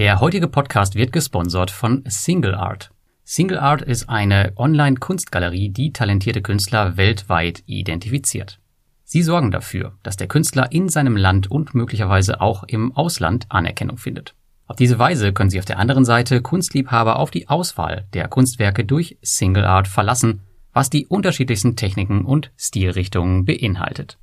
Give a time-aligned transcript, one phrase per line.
[0.00, 2.90] Der heutige Podcast wird gesponsert von Single Art.
[3.22, 8.60] Single Art ist eine Online-Kunstgalerie, die talentierte Künstler weltweit identifiziert.
[9.04, 13.98] Sie sorgen dafür, dass der Künstler in seinem Land und möglicherweise auch im Ausland Anerkennung
[13.98, 14.34] findet.
[14.66, 18.86] Auf diese Weise können Sie auf der anderen Seite Kunstliebhaber auf die Auswahl der Kunstwerke
[18.86, 20.40] durch Single Art verlassen,
[20.72, 24.16] was die unterschiedlichsten Techniken und Stilrichtungen beinhaltet.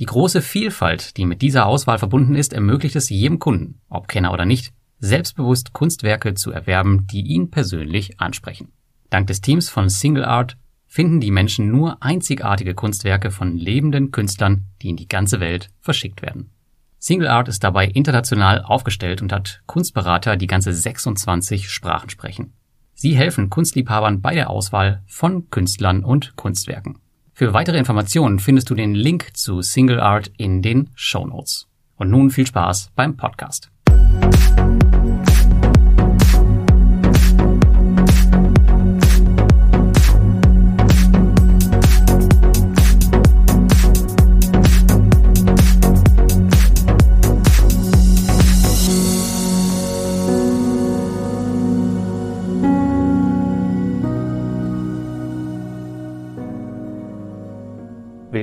[0.00, 4.32] Die große Vielfalt, die mit dieser Auswahl verbunden ist, ermöglicht es jedem Kunden, ob Kenner
[4.32, 8.72] oder nicht, selbstbewusst Kunstwerke zu erwerben, die ihn persönlich ansprechen.
[9.10, 14.66] Dank des Teams von Single Art finden die Menschen nur einzigartige Kunstwerke von lebenden Künstlern,
[14.82, 16.50] die in die ganze Welt verschickt werden.
[16.98, 22.52] Single Art ist dabei international aufgestellt und hat Kunstberater, die ganze 26 Sprachen sprechen.
[22.92, 26.98] Sie helfen Kunstliebhabern bei der Auswahl von Künstlern und Kunstwerken.
[27.32, 31.68] Für weitere Informationen findest du den Link zu Single Art in den Show Notes.
[31.96, 33.70] Und nun viel Spaß beim Podcast.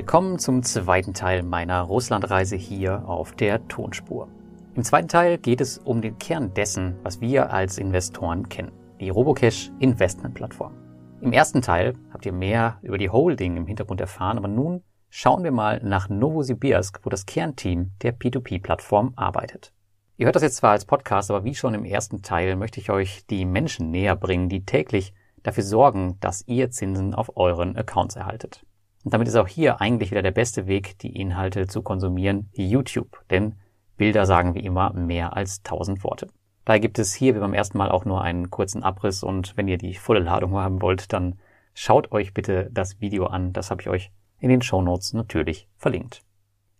[0.08, 4.26] Willkommen zum zweiten Teil meiner Russlandreise hier auf der Tonspur.
[4.74, 9.10] Im zweiten Teil geht es um den Kern dessen, was wir als Investoren kennen, die
[9.10, 10.72] Robocash Investment Plattform.
[11.20, 15.44] Im ersten Teil habt ihr mehr über die Holding im Hintergrund erfahren, aber nun schauen
[15.44, 19.74] wir mal nach Novosibirsk, wo das Kernteam der P2P-Plattform arbeitet.
[20.16, 22.88] Ihr hört das jetzt zwar als Podcast, aber wie schon im ersten Teil möchte ich
[22.88, 28.16] euch die Menschen näher bringen, die täglich dafür sorgen, dass ihr Zinsen auf euren Accounts
[28.16, 28.64] erhaltet.
[29.04, 33.22] Und damit ist auch hier eigentlich wieder der beste Weg, die Inhalte zu konsumieren, YouTube.
[33.30, 33.54] Denn
[33.96, 36.28] Bilder sagen wie immer mehr als tausend Worte.
[36.64, 39.68] Daher gibt es hier wie beim ersten Mal auch nur einen kurzen Abriss und wenn
[39.68, 41.38] ihr die volle Ladung haben wollt, dann
[41.74, 43.52] schaut euch bitte das Video an.
[43.52, 46.22] Das habe ich euch in den Show Notes natürlich verlinkt.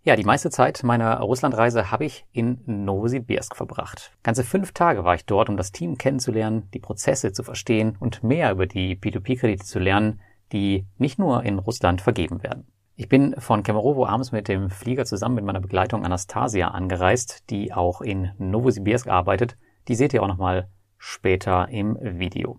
[0.02, 4.12] Ja, die meiste Zeit meiner Russlandreise habe ich in Novosibirsk verbracht.
[4.22, 8.22] Ganze fünf Tage war ich dort, um das Team kennenzulernen, die Prozesse zu verstehen und
[8.22, 10.20] mehr über die P2P-Kredite zu lernen,
[10.52, 12.66] die nicht nur in Russland vergeben werden.
[12.96, 17.72] Ich bin von Kemerovo abends mit dem Flieger zusammen mit meiner Begleitung Anastasia angereist, die
[17.72, 19.56] auch in Novosibirsk arbeitet.
[19.86, 22.58] Die seht ihr auch nochmal später im Video.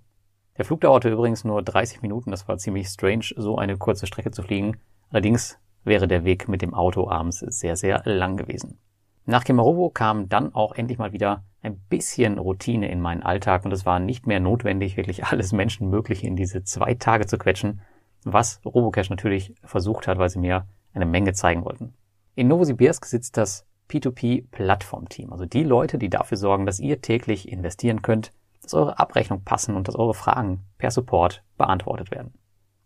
[0.58, 4.32] Der Flug dauerte übrigens nur 30 Minuten, das war ziemlich strange, so eine kurze Strecke
[4.32, 4.78] zu fliegen.
[5.10, 8.78] Allerdings wäre der Weg mit dem Auto abends sehr, sehr lang gewesen.
[9.26, 13.72] Nach Kemerovo kam dann auch endlich mal wieder ein bisschen Routine in meinen Alltag und
[13.72, 17.82] es war nicht mehr notwendig, wirklich alles Menschenmögliche in diese zwei Tage zu quetschen,
[18.24, 21.94] was Robocash natürlich versucht hat, weil sie mir eine Menge zeigen wollten.
[22.36, 28.02] In Novosibirsk sitzt das P2P-Plattform-Team, also die Leute, die dafür sorgen, dass ihr täglich investieren
[28.02, 28.32] könnt,
[28.62, 32.34] dass eure Abrechnung passen und dass eure Fragen per Support beantwortet werden.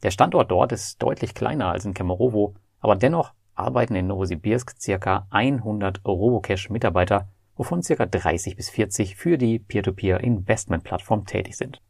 [0.01, 5.27] Der Standort dort ist deutlich kleiner als in Kemerovo, aber dennoch arbeiten in Novosibirsk circa
[5.29, 11.81] 100 Robocash-Mitarbeiter, wovon circa 30 bis 40 für die Peer-to-Peer-Investment-Plattform tätig sind.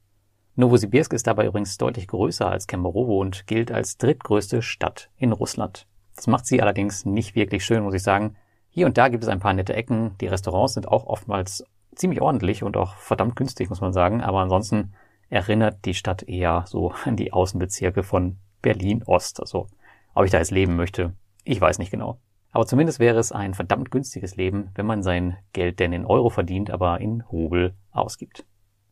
[0.55, 5.87] Novosibirsk ist dabei übrigens deutlich größer als Kemerovo und gilt als drittgrößte Stadt in Russland.
[6.15, 8.35] Das macht sie allerdings nicht wirklich schön, muss ich sagen.
[8.69, 10.15] Hier und da gibt es ein paar nette Ecken.
[10.19, 14.21] Die Restaurants sind auch oftmals ziemlich ordentlich und auch verdammt günstig, muss man sagen.
[14.21, 14.93] Aber ansonsten
[15.29, 19.39] erinnert die Stadt eher so an die Außenbezirke von Berlin Ost.
[19.39, 19.67] Also,
[20.13, 22.19] ob ich da jetzt leben möchte, ich weiß nicht genau.
[22.51, 26.29] Aber zumindest wäre es ein verdammt günstiges Leben, wenn man sein Geld denn in Euro
[26.29, 28.45] verdient, aber in Rubel ausgibt.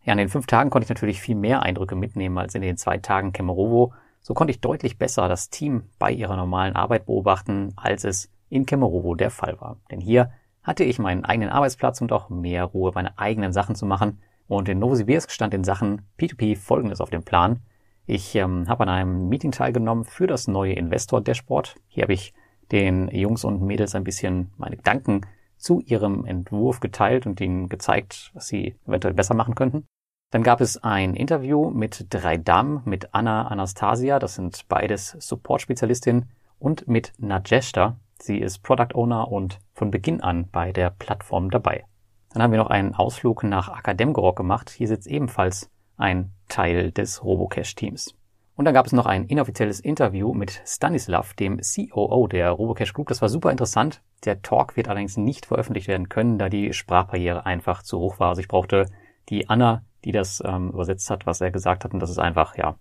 [0.03, 2.77] Ja, an den fünf Tagen konnte ich natürlich viel mehr Eindrücke mitnehmen als in den
[2.77, 3.93] zwei Tagen Kemerovo.
[4.19, 8.65] So konnte ich deutlich besser das Team bei ihrer normalen Arbeit beobachten, als es in
[8.65, 9.77] Kemerovo der Fall war.
[9.91, 10.31] Denn hier
[10.63, 14.19] hatte ich meinen eigenen Arbeitsplatz und auch mehr Ruhe, meine eigenen Sachen zu machen.
[14.47, 17.61] Und in Novosibirsk stand in Sachen P2P folgendes auf dem Plan.
[18.05, 21.75] Ich ähm, habe an einem Meeting teilgenommen für das neue Investor Dashboard.
[21.87, 22.33] Hier habe ich
[22.71, 25.21] den Jungs und Mädels ein bisschen meine Gedanken
[25.57, 29.85] zu ihrem Entwurf geteilt und ihnen gezeigt, was sie eventuell besser machen könnten.
[30.31, 36.29] Dann gab es ein Interview mit drei Damen, mit Anna Anastasia, das sind beides Support-Spezialistinnen,
[36.57, 41.85] und mit Najeshta, sie ist Product Owner und von Beginn an bei der Plattform dabei.
[42.33, 44.69] Dann haben wir noch einen Ausflug nach Akademgorok gemacht.
[44.69, 48.15] Hier sitzt ebenfalls ein Teil des Robocash-Teams.
[48.55, 53.07] Und dann gab es noch ein inoffizielles Interview mit Stanislav, dem COO der Robocash Group.
[53.07, 54.01] Das war super interessant.
[54.25, 58.29] Der Talk wird allerdings nicht veröffentlicht werden können, da die Sprachbarriere einfach zu hoch war.
[58.29, 58.85] Also ich brauchte
[59.29, 61.93] die Anna, die das ähm, übersetzt hat, was er gesagt hat.
[61.93, 62.75] Und das ist einfach, ja,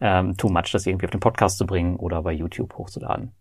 [0.00, 3.32] ähm, too much, das irgendwie auf den Podcast zu bringen oder bei YouTube hochzuladen.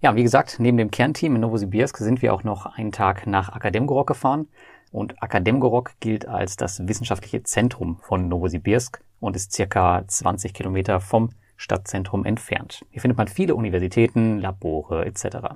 [0.00, 3.50] Ja, wie gesagt, neben dem Kernteam in Novosibirsk sind wir auch noch einen Tag nach
[3.50, 4.48] Akademgorok gefahren.
[4.90, 11.30] und Akademgorok gilt als das wissenschaftliche Zentrum von Novosibirsk und ist circa 20 Kilometer vom
[11.56, 12.84] Stadtzentrum entfernt.
[12.90, 15.54] Hier findet man viele Universitäten, Labore etc.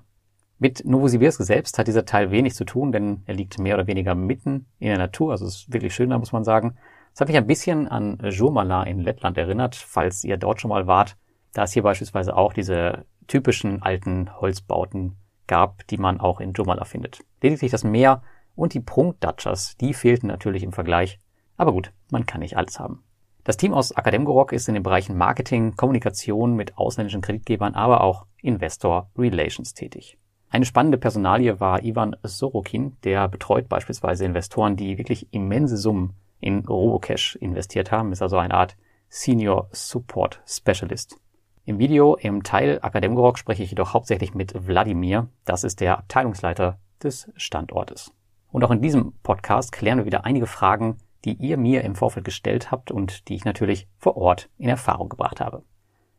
[0.59, 4.15] Mit Novosibirsk selbst hat dieser Teil wenig zu tun, denn er liegt mehr oder weniger
[4.15, 6.77] mitten in der Natur, also ist wirklich schön, da muss man sagen.
[7.13, 10.87] Es hat mich ein bisschen an Jomala in Lettland erinnert, falls ihr dort schon mal
[10.87, 11.17] wart.
[11.53, 15.17] Da es hier beispielsweise auch diese typischen alten Holzbauten
[15.49, 17.25] gab, die man auch in Jomala findet.
[17.43, 18.23] Lediglich das Meer
[18.55, 21.19] und die Prunkdatschers, die fehlten natürlich im Vergleich.
[21.57, 23.03] Aber gut, man kann nicht alles haben.
[23.47, 28.27] Das Team aus Akademgorok ist in den Bereichen Marketing, Kommunikation mit ausländischen Kreditgebern, aber auch
[28.43, 30.19] Investor Relations tätig.
[30.51, 36.67] Eine spannende Personalie war Ivan Sorokin, der betreut beispielsweise Investoren, die wirklich immense Summen in
[36.67, 38.77] Robocash investiert haben, ist also eine Art
[39.11, 41.17] Senior Support Specialist.
[41.65, 46.81] Im Video im Teil Akademgorok spreche ich jedoch hauptsächlich mit Wladimir, das ist der Abteilungsleiter
[47.01, 48.13] des Standortes.
[48.51, 52.25] Und auch in diesem Podcast klären wir wieder einige Fragen, die ihr mir im Vorfeld
[52.25, 55.63] gestellt habt und die ich natürlich vor Ort in Erfahrung gebracht habe.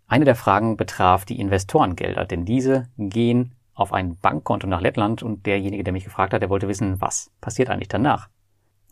[0.07, 5.45] Eine der Fragen betraf die Investorengelder, denn diese gehen auf ein Bankkonto nach Lettland und
[5.45, 8.29] derjenige, der mich gefragt hat, der wollte wissen, was passiert eigentlich danach.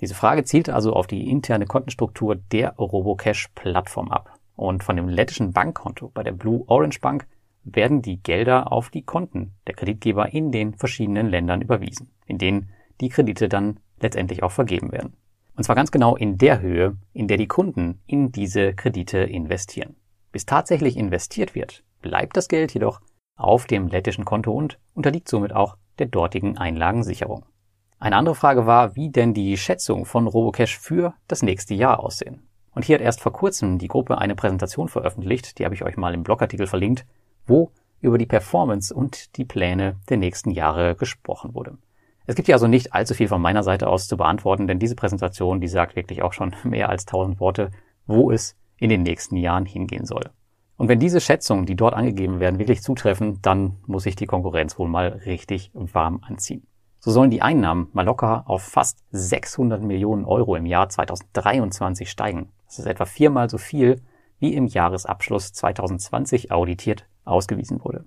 [0.02, 4.38] Diese Frage zielte also auf die interne Kontenstruktur der Robocash-Plattform ab.
[4.56, 7.28] Und von dem lettischen Bankkonto bei der Blue Orange Bank
[7.64, 12.70] werden die Gelder auf die Konten der Kreditgeber in den verschiedenen Ländern überwiesen, in denen
[13.02, 15.18] die Kredite dann letztendlich auch vergeben werden.
[15.56, 19.96] Und zwar ganz genau in der Höhe, in der die Kunden in diese Kredite investieren.
[20.32, 23.00] Bis tatsächlich investiert wird, bleibt das Geld jedoch
[23.38, 27.46] auf dem lettischen Konto und unterliegt somit auch der dortigen Einlagensicherung.
[28.00, 32.48] Eine andere Frage war, wie denn die Schätzung von Robocash für das nächste Jahr aussehen.
[32.74, 35.96] Und hier hat erst vor kurzem die Gruppe eine Präsentation veröffentlicht, die habe ich euch
[35.96, 37.06] mal im Blogartikel verlinkt,
[37.48, 37.72] wo
[38.02, 41.78] über die Performance und die Pläne der nächsten Jahre gesprochen wurde.
[42.28, 44.96] Es gibt hier also nicht allzu viel von meiner Seite aus zu beantworten, denn diese
[44.96, 47.72] Präsentation, die sagt wirklich auch schon mehr als tausend Worte,
[48.08, 50.30] wo es in den nächsten Jahren hingehen soll.
[50.78, 54.78] Und wenn diese Schätzungen, die dort angegeben werden, wirklich zutreffen, dann muss sich die Konkurrenz
[54.78, 56.68] wohl mal richtig warm anziehen.
[57.00, 62.52] So sollen die Einnahmen mal locker auf fast 600 Millionen Euro im Jahr 2023 steigen.
[62.66, 64.02] Das ist etwa viermal so viel,
[64.40, 68.06] wie im Jahresabschluss 2020 auditiert ausgewiesen wurde.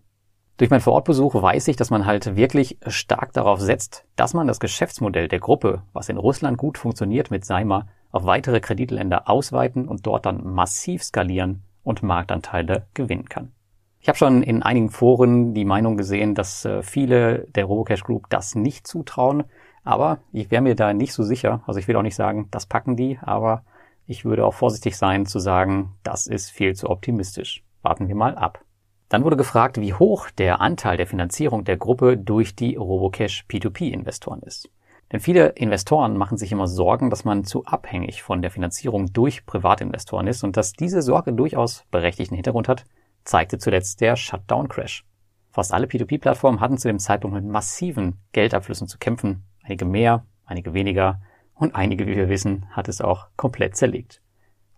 [0.59, 4.59] Durch meinen Vorortbesuch weiß ich, dass man halt wirklich stark darauf setzt, dass man das
[4.59, 10.05] Geschäftsmodell der Gruppe, was in Russland gut funktioniert mit Seimer, auf weitere Kreditländer ausweiten und
[10.05, 13.53] dort dann massiv skalieren und Marktanteile gewinnen kann.
[14.01, 18.29] Ich habe schon in einigen Foren die Meinung gesehen, dass äh, viele der Robocash Group
[18.29, 19.45] das nicht zutrauen,
[19.85, 21.63] aber ich wäre mir da nicht so sicher.
[21.69, 23.63] Also ich will auch nicht sagen, das packen die, aber
[24.07, 27.63] ich würde auch vorsichtig sein zu sagen, das ist viel zu optimistisch.
[27.83, 28.65] Warten wir mal ab.
[29.09, 34.43] Dann wurde gefragt, wie hoch der Anteil der Finanzierung der Gruppe durch die Robocash P2P-Investoren
[34.43, 34.71] ist.
[35.11, 39.47] Denn viele Investoren machen sich immer Sorgen, dass man zu abhängig von der Finanzierung durch
[39.47, 42.85] Privatinvestoren ist und dass diese Sorge durchaus berechtigten Hintergrund hat,
[43.25, 45.07] zeigte zuletzt der Shutdown-Crash.
[45.51, 50.75] Fast alle P2P-Plattformen hatten zu dem Zeitpunkt mit massiven Geldabflüssen zu kämpfen, einige mehr, einige
[50.75, 51.23] weniger
[51.55, 54.21] und einige, wie wir wissen, hat es auch komplett zerlegt.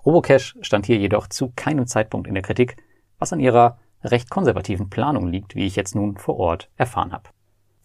[0.07, 2.77] Robocash stand hier jedoch zu keinem Zeitpunkt in der Kritik,
[3.19, 7.31] was an ihrer recht konservativen Planung liegt, wie ich jetzt nun vor Ort erfahren habe.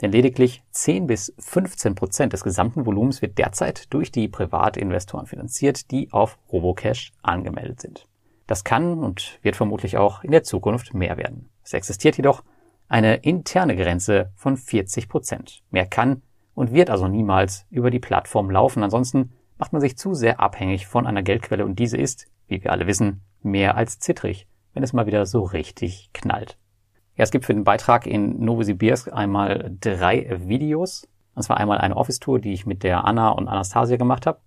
[0.01, 5.91] Denn lediglich 10 bis 15 Prozent des gesamten Volumens wird derzeit durch die Privatinvestoren finanziert,
[5.91, 8.07] die auf Robocash angemeldet sind.
[8.47, 11.49] Das kann und wird vermutlich auch in der Zukunft mehr werden.
[11.63, 12.43] Es existiert jedoch
[12.87, 15.63] eine interne Grenze von 40 Prozent.
[15.71, 16.21] Mehr kann
[16.53, 18.83] und wird also niemals über die Plattform laufen.
[18.83, 22.71] Ansonsten macht man sich zu sehr abhängig von einer Geldquelle und diese ist, wie wir
[22.71, 26.57] alle wissen, mehr als zittrig wenn es mal wieder so richtig knallt.
[27.15, 31.07] Ja, es gibt für den Beitrag in Novosibirsk einmal drei Videos.
[31.33, 34.39] Und zwar einmal eine Office-Tour, die ich mit der Anna und Anastasia gemacht habe.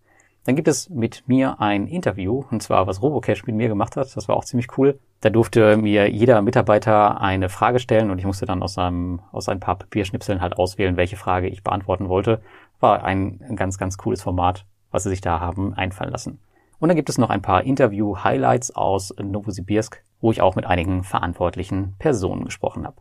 [0.45, 4.15] Dann gibt es mit mir ein Interview, und zwar was Robocash mit mir gemacht hat.
[4.17, 4.99] Das war auch ziemlich cool.
[5.21, 9.49] Da durfte mir jeder Mitarbeiter eine Frage stellen und ich musste dann aus einem, aus
[9.49, 12.41] ein paar Papierschnipseln halt auswählen, welche Frage ich beantworten wollte.
[12.81, 16.39] War ein ganz, ganz cooles Format, was sie sich da haben einfallen lassen.
[16.79, 21.05] Und dann gibt es noch ein paar Interview-Highlights aus Novosibirsk, wo ich auch mit einigen
[21.05, 23.01] verantwortlichen Personen gesprochen habe.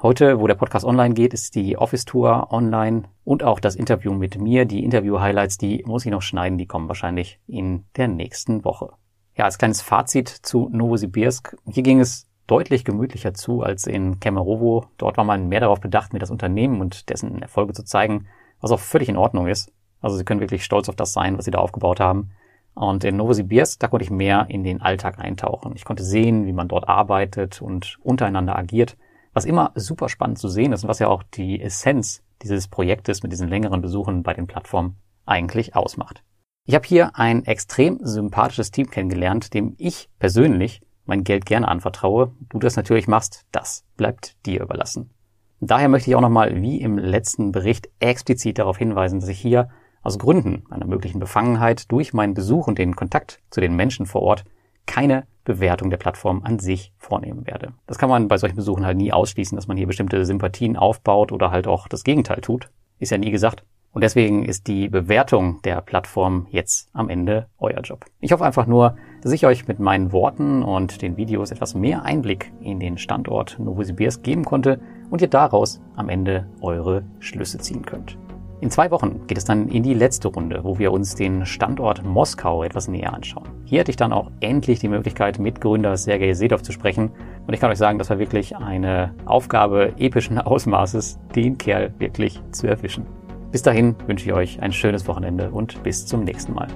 [0.00, 4.40] Heute, wo der Podcast online geht, ist die Office-Tour online und auch das Interview mit
[4.40, 4.64] mir.
[4.64, 8.90] Die Interview-Highlights, die muss ich noch schneiden, die kommen wahrscheinlich in der nächsten Woche.
[9.36, 11.56] Ja, als kleines Fazit zu Novosibirsk.
[11.66, 14.86] Hier ging es deutlich gemütlicher zu als in Kemerovo.
[14.98, 18.26] Dort war man mehr darauf bedacht, mir das Unternehmen und dessen Erfolge zu zeigen,
[18.60, 19.72] was auch völlig in Ordnung ist.
[20.00, 22.30] Also sie können wirklich stolz auf das sein, was sie da aufgebaut haben.
[22.78, 25.72] Und in Novosibirsk, da konnte ich mehr in den Alltag eintauchen.
[25.74, 28.96] Ich konnte sehen, wie man dort arbeitet und untereinander agiert,
[29.32, 33.24] was immer super spannend zu sehen ist und was ja auch die Essenz dieses Projektes
[33.24, 36.22] mit diesen längeren Besuchen bei den Plattformen eigentlich ausmacht.
[36.66, 42.30] Ich habe hier ein extrem sympathisches Team kennengelernt, dem ich persönlich mein Geld gerne anvertraue.
[42.48, 45.10] Du das natürlich machst, das bleibt dir überlassen.
[45.58, 49.68] Daher möchte ich auch nochmal, wie im letzten Bericht, explizit darauf hinweisen, dass ich hier
[50.02, 54.22] aus Gründen einer möglichen Befangenheit durch meinen Besuch und den Kontakt zu den Menschen vor
[54.22, 54.44] Ort
[54.86, 57.72] keine Bewertung der Plattform an sich vornehmen werde.
[57.86, 61.32] Das kann man bei solchen Besuchen halt nie ausschließen, dass man hier bestimmte Sympathien aufbaut
[61.32, 62.70] oder halt auch das Gegenteil tut.
[62.98, 63.64] Ist ja nie gesagt.
[63.92, 68.04] Und deswegen ist die Bewertung der Plattform jetzt am Ende euer Job.
[68.20, 72.02] Ich hoffe einfach nur, dass ich euch mit meinen Worten und den Videos etwas mehr
[72.02, 77.84] Einblick in den Standort Novosibirsk geben konnte und ihr daraus am Ende eure Schlüsse ziehen
[77.84, 78.18] könnt.
[78.60, 82.04] In zwei Wochen geht es dann in die letzte Runde, wo wir uns den Standort
[82.04, 83.48] Moskau etwas näher anschauen.
[83.64, 87.10] Hier hatte ich dann auch endlich die Möglichkeit, mit Gründer Sergei Sedov zu sprechen.
[87.46, 92.42] Und ich kann euch sagen, das war wirklich eine Aufgabe epischen Ausmaßes, den Kerl wirklich
[92.50, 93.06] zu erwischen.
[93.52, 96.66] Bis dahin wünsche ich euch ein schönes Wochenende und bis zum nächsten Mal.